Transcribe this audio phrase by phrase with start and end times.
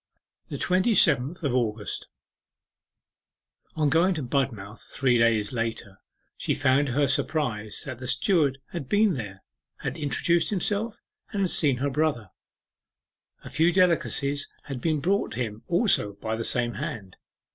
[0.49, 2.07] THE TWENTY SEVENTH OF AUGUST
[3.75, 5.99] On going to Budmouth three days later,
[6.35, 9.43] she found to her surprise that the steward had been there,
[9.81, 12.31] had introduced himself, and had seen her brother.
[13.43, 17.17] A few delicacies had been brought him also by the same hand.